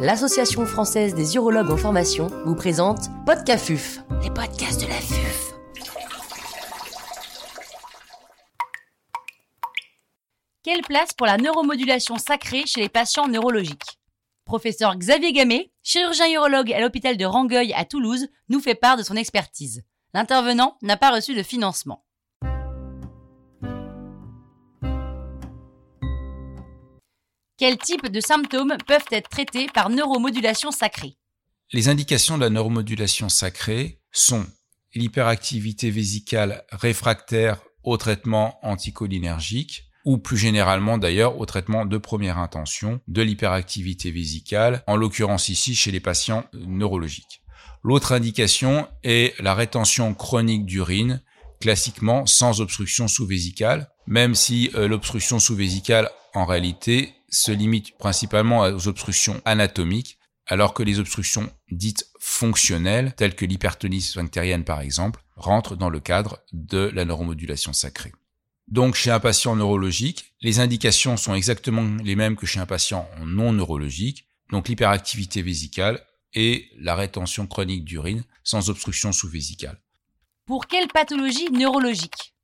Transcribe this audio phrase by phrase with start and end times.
[0.00, 5.54] l'Association française des urologues en formation vous présente Podcafuf, les podcasts de la FUF.
[10.62, 13.98] Quelle place pour la neuromodulation sacrée chez les patients neurologiques?
[14.44, 19.02] Professeur Xavier Gamet, chirurgien urologue à l'hôpital de Rangueil à Toulouse, nous fait part de
[19.02, 19.82] son expertise.
[20.14, 22.04] L'intervenant n'a pas reçu de financement.
[27.58, 31.16] Quels types de symptômes peuvent être traités par neuromodulation sacrée
[31.72, 34.46] Les indications de la neuromodulation sacrée sont
[34.94, 43.00] l'hyperactivité vésicale réfractaire au traitement anticholinergique ou plus généralement d'ailleurs au traitement de première intention
[43.08, 47.42] de l'hyperactivité vésicale, en l'occurrence ici chez les patients neurologiques.
[47.82, 51.22] L'autre indication est la rétention chronique d'urine,
[51.60, 58.88] classiquement sans obstruction sous-vésicale, même si euh, l'obstruction sous-vésicale en réalité se limite principalement aux
[58.88, 65.76] obstructions anatomiques, alors que les obstructions dites fonctionnelles, telles que l'hypertonie sphinctérienne par exemple, rentrent
[65.76, 68.12] dans le cadre de la neuromodulation sacrée.
[68.68, 73.08] Donc chez un patient neurologique, les indications sont exactement les mêmes que chez un patient
[73.24, 76.00] non neurologique, donc l'hyperactivité vésicale
[76.34, 79.80] et la rétention chronique d'urine sans obstruction sous-vésicale.
[80.46, 82.34] Pour quelle pathologie neurologique?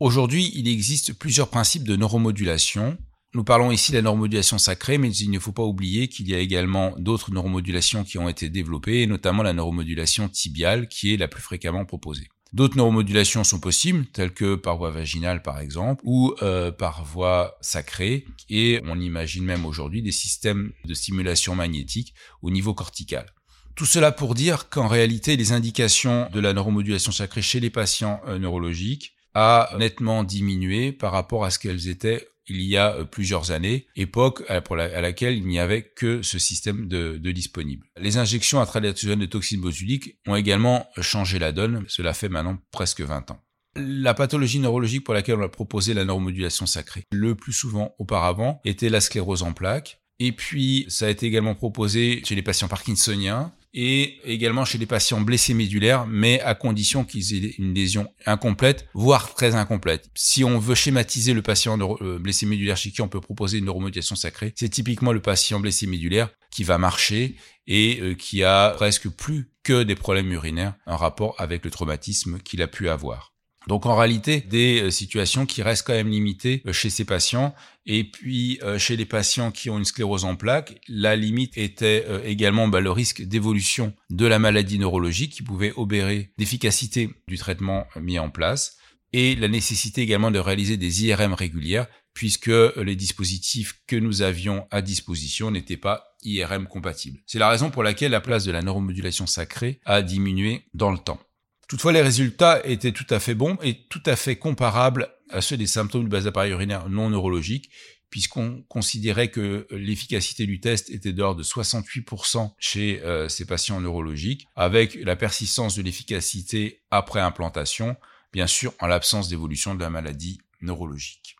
[0.00, 2.98] Aujourd'hui, il existe plusieurs principes de neuromodulation
[3.34, 6.34] nous parlons ici de la neuromodulation sacrée, mais il ne faut pas oublier qu'il y
[6.34, 11.28] a également d'autres neuromodulations qui ont été développées, notamment la neuromodulation tibiale, qui est la
[11.28, 12.28] plus fréquemment proposée.
[12.54, 17.58] D'autres neuromodulations sont possibles, telles que par voie vaginale par exemple, ou euh, par voie
[17.60, 23.26] sacrée, et on imagine même aujourd'hui des systèmes de stimulation magnétique au niveau cortical.
[23.74, 28.22] Tout cela pour dire qu'en réalité, les indications de la neuromodulation sacrée chez les patients
[28.26, 33.04] euh, neurologiques a nettement diminué par rapport à ce qu'elles étaient il y a euh,
[33.04, 34.60] plusieurs années, époque à,
[35.00, 37.86] laquelle il n'y avait que ce système de, disponible.
[38.00, 43.02] Les injections intradiartésiennes de toxines botuliques ont également changé la donne, cela fait maintenant presque
[43.02, 43.40] 20 ans.
[43.76, 48.60] La pathologie neurologique pour laquelle on a proposé la neuromodulation sacrée, le plus souvent auparavant,
[48.64, 50.00] était la sclérose en plaques.
[50.18, 54.86] Et puis, ça a été également proposé chez les patients parkinsoniens, et également chez les
[54.86, 60.10] patients blessés médulaires, mais à condition qu'ils aient une lésion incomplète, voire très incomplète.
[60.14, 63.66] Si on veut schématiser le patient euh, blessé médulaire chez qui on peut proposer une
[63.66, 67.36] neuromodulation sacrée, c'est typiquement le patient blessé médulaire qui va marcher
[67.66, 72.38] et euh, qui a presque plus que des problèmes urinaires en rapport avec le traumatisme
[72.38, 73.34] qu'il a pu avoir.
[73.66, 77.54] Donc en réalité, des euh, situations qui restent quand même limitées euh, chez ces patients.
[77.86, 82.06] Et puis euh, chez les patients qui ont une sclérose en plaques, la limite était
[82.24, 87.86] également bah, le risque d'évolution de la maladie neurologique qui pouvait obérer l'efficacité du traitement
[88.00, 88.76] mis en place
[89.12, 94.66] et la nécessité également de réaliser des IRM régulières puisque les dispositifs que nous avions
[94.70, 97.20] à disposition n'étaient pas IRM compatibles.
[97.26, 100.98] C'est la raison pour laquelle la place de la neuromodulation sacrée a diminué dans le
[100.98, 101.20] temps.
[101.68, 105.58] Toutefois, les résultats étaient tout à fait bons et tout à fait comparables à ceux
[105.58, 107.70] des symptômes du bas appareil urinaire non neurologique,
[108.08, 114.46] puisqu'on considérait que l'efficacité du test était d'ordre de 68% chez euh, ces patients neurologiques,
[114.56, 117.96] avec la persistance de l'efficacité après implantation,
[118.32, 121.36] bien sûr en l'absence d'évolution de la maladie neurologique.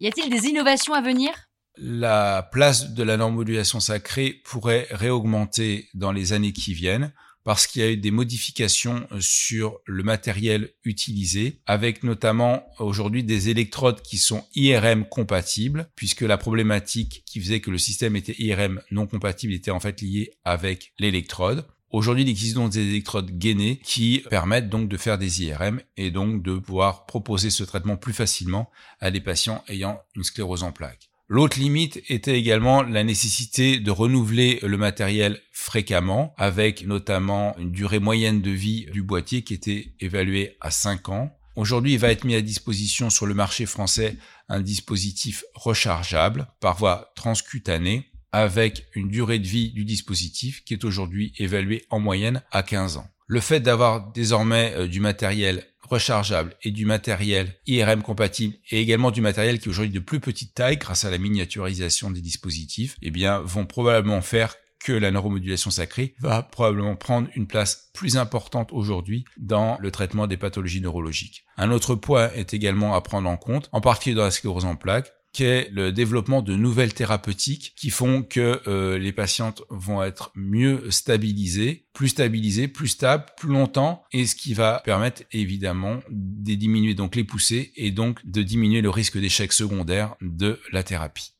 [0.00, 1.30] Y a-t-il des innovations à venir?
[1.76, 7.12] La place de la normodulation sacrée pourrait réaugmenter dans les années qui viennent
[7.48, 13.24] parce qu'il y a eu des modifications euh, sur le matériel utilisé, avec notamment aujourd'hui
[13.24, 18.34] des électrodes qui sont IRM compatibles, puisque la problématique qui faisait que le système était
[18.38, 21.64] IRM non compatible était en fait liée avec l'électrode.
[21.90, 26.10] Aujourd'hui, il existe donc des électrodes gainées qui permettent donc de faire des IRM et
[26.10, 28.70] donc de pouvoir proposer ce traitement plus facilement
[29.00, 31.07] à des patients ayant une sclérose en plaques.
[31.30, 37.98] L'autre limite était également la nécessité de renouveler le matériel fréquemment, avec notamment une durée
[37.98, 41.36] moyenne de vie du boîtier qui était évaluée à 5 ans.
[41.54, 44.16] Aujourd'hui, il va être mis à disposition sur le marché français
[44.48, 50.84] un dispositif rechargeable par voie transcutanée avec une durée de vie du dispositif qui est
[50.84, 53.08] aujourd'hui évaluée en moyenne à 15 ans.
[53.26, 59.10] Le fait d'avoir désormais euh, du matériel rechargeable et du matériel IRM compatible et également
[59.10, 62.96] du matériel qui est aujourd'hui de plus petite taille grâce à la miniaturisation des dispositifs,
[63.02, 68.16] eh bien, vont probablement faire que la neuromodulation sacrée va probablement prendre une place plus
[68.16, 71.44] importante aujourd'hui dans le traitement des pathologies neurologiques.
[71.56, 74.76] Un autre point est également à prendre en compte, en particulier dans la sclérose en
[74.76, 80.90] plaques, le développement de nouvelles thérapeutiques qui font que euh, les patientes vont être mieux
[80.90, 86.94] stabilisées, plus stabilisées, plus stables, plus longtemps, et ce qui va permettre évidemment de diminuer
[86.94, 91.32] donc les poussées et donc de diminuer le risque d'échec secondaire de la thérapie.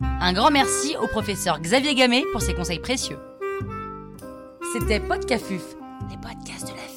[0.00, 3.18] Un grand merci au professeur Xavier Gamet pour ses conseils précieux.
[4.72, 5.62] C'était Podcafuf,
[6.10, 6.95] les podcasts de la vie.